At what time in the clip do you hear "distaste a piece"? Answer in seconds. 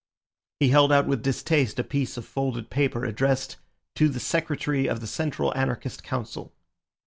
1.21-2.17